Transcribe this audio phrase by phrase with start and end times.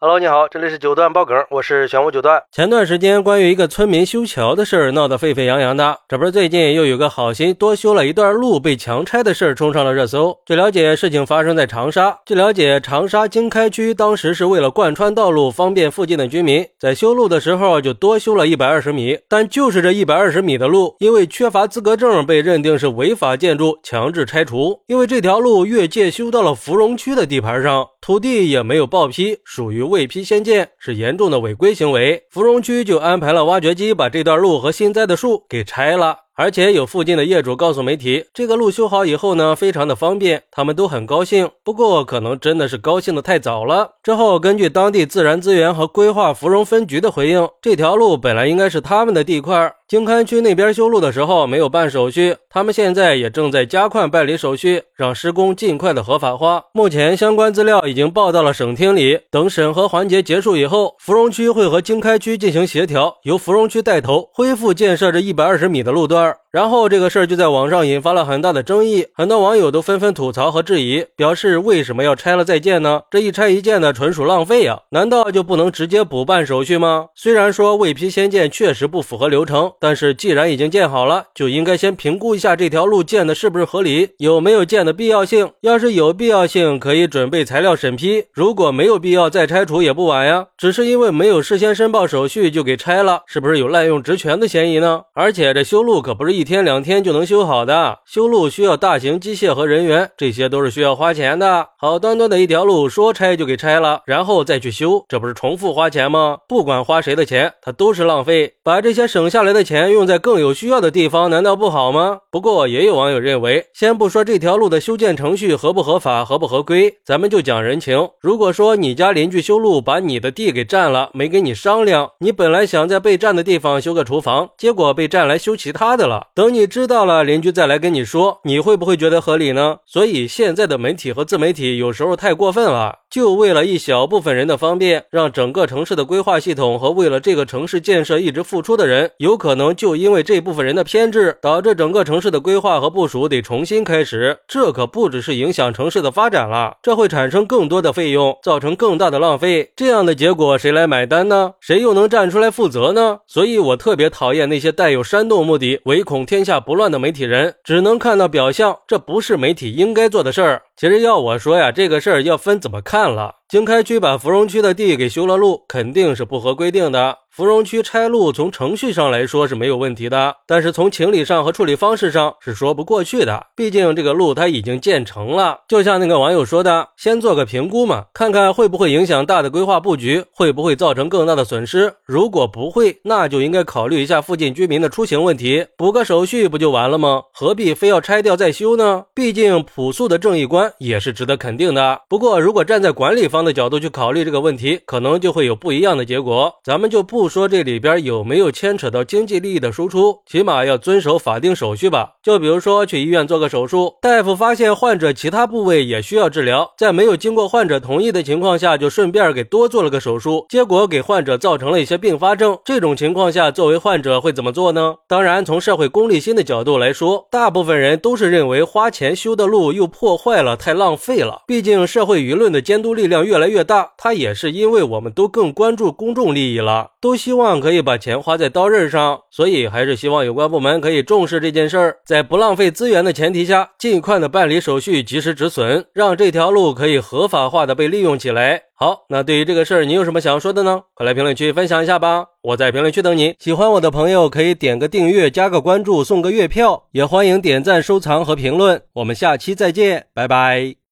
[0.00, 2.40] Hello，你好，这里是九段爆梗，我是玄武九段。
[2.52, 10.38] 前段时间关于一个村民修桥的事儿闹得沸沸扬扬的，这不是最近又有个好心多修了一段路被强拆的事儿冲上了热搜。
[10.46, 12.16] 据了解，事情发生在长沙。
[12.24, 19.18] 据了解，长沙经开区当时是为了贯穿道路，方便附近的居民，在修路的时候就多修了一百二十米。
[19.28, 24.78] 但就是这一百二十米的路，因为缺乏资格证，被认定是违法建筑，强制拆除。
[24.86, 29.87] 因为这条路越界修到了芙蓉区的地盘上，土地也没有报批，属于。
[29.88, 36.27] 未批先建是严重的违规行为，芙蓉区就安排了挖掘机把这段路和新栽的树给拆了。
[36.38, 41.50] 而且有附近的业主告诉媒体，这个路修好以后呢，非常的方便，他们都很高兴。
[41.64, 43.94] 不过可能真的是高兴的太早了。
[44.04, 56.66] 之后根据当地自然资源和规划芙蓉分局的回应，这条路本来应该是他们的地块，经开区那边修路的时候没有办手续，他们现在也正在加快办理手续，让施工尽快的合法化。
[56.72, 66.27] 目前相关资料已经报到了省厅里，等审核环节结束以后，芙蓉区会和经开区进行协调，由芙蓉区带头恢复建设这一百二十米的路段。
[66.50, 73.02] 然后这个事儿就在网上引发了很大的争议，很多网友都纷纷吐槽和质疑，表示为什么要拆了再建呢？
[73.10, 74.80] 这一拆一建的纯属浪费呀！
[74.90, 77.06] 难道就不能直接补办手续吗？
[77.14, 85.50] 虽然说未批先建确实不符合流程，但是既然已经建好了，就应该先评估一下这条路建的是不是合理，有没有建的必要性。
[85.60, 90.46] 要是有必要性，可以准备材料审批；如果没有必要，再拆除也不晚呀。
[90.56, 95.02] 只是因为没有事先申报手续就给拆了，是不是有滥用职权的嫌疑呢？
[95.14, 101.68] 而且这修路可不是一天两天就能修好的，修路需要大型机械和人员，这些都是需要花钱的。
[101.78, 106.38] 好端端的一条路，说拆就给拆了，然后再去修，这不是重复花钱吗？
[106.48, 108.54] 不管花谁的钱，它都是浪费。
[108.64, 112.18] 把这些省下来的钱用在更有需要的地方，难道不好吗？
[112.32, 118.08] 不过也有网友认为，先不说这条路的修建程序合不合法、合不合规，咱们就讲人情。
[118.20, 126.28] 如果说你家邻居修路把你的地给占了，没跟你商量，你本来想在被占的地方修个厨房，结果被占来修其他的了。
[126.34, 129.76] 等你知道了，邻居再来跟你说，你会不会觉得合理呢？
[129.86, 144.38] 所以现在的媒体和自媒体有时候太过分了，就为了一小部分人的方便，让整个城市的规划系统和为了这个城市建设一直付出的人，有可能就因为这部分人的偏执，导致整个城市的规划和部署得重新开始。
[144.48, 149.70] 这可不只是影响城市的发展了，这会产生更多的费用，造成更大的浪费。
[149.76, 151.52] 这样的结果谁来买单呢？
[151.60, 153.18] 谁又能站出来负责呢？
[153.26, 160.62] 所以我特别讨厌那些带有煽动目的、唯恐天下不乱的媒体人，只能看到表象，这不是媒体应该做的事儿。
[160.76, 163.36] 其实要我说呀，这个事儿要分怎么看了。
[163.48, 167.16] 经开区把芙蓉区的地给修了路，肯定是不合规定的。
[167.30, 173.46] 芙蓉区拆路从程序上来说是没有问题的，但是从情理上和处理方式上是说不过去的。
[173.54, 181.94] 毕竟这个路它已经建成了，就像那个网友说的，先做个评估嘛，看看会不会影响大的规划布局，会不会造成更大的损失。
[182.04, 187.22] 如果不会，那就应该考虑一下附近居民的出行问题，补个手续不就完了吗？
[187.32, 189.04] 何必非要拆掉再修呢？
[189.14, 192.00] 毕竟朴素的正义观也是值得肯定的。
[192.08, 196.52] 不过如果站在管理方方的角度去考虑这个问题，可能就会有不一样的结果。
[196.64, 197.28] 咱们就不。
[197.28, 202.14] 说这里边有没有牵扯到经济利益的输出，起码要遵守法定手续吧。
[202.22, 212.58] 就比如说去医院做个手术，大夫发现患者其他部位也需要治疗，在没有经过患者同意的情况下，就顺便给多做了个手术，结果给患者造成了一些并发症。
[212.64, 214.94] 这种情况下，作为患者会怎么做呢？
[215.06, 221.42] 当然，从社会功利心的角度来说，大部分人都是认为花钱修的路又破坏了，太浪费了。
[221.46, 227.18] 毕竟社会舆论的监督力量越来越大，它也是因为我们都更关注公众利益了，都。
[227.18, 238.62] 希望可以把钱花在刀刃上，所以还是希望有关部门可以重视这件事儿，在不浪费资源的前提下，尽快的办理手续，及时止损，让这条路可以合法化的被利用起来。
[238.76, 240.82] 好，那对于这个事儿，你有什么想说的呢？
[240.94, 243.34] 快来评论区分享一下吧，我在评论区等你。
[243.40, 248.80] 喜欢我的朋友可以点个订阅，加个关注，送个月票，也欢迎点赞、收藏和评论。
[248.94, 250.78] 我们下期再见，拜拜。